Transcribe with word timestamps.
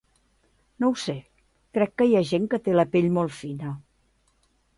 No 0.83 0.87
ho 0.93 0.95
sé, 1.01 1.13
crec 1.79 1.93
que 2.01 2.07
hi 2.07 2.15
ha 2.21 2.25
gent 2.31 2.49
que 2.55 2.61
té 2.69 2.75
la 2.79 2.87
pell 2.97 3.11
molt 3.19 3.37
fina. 3.43 3.77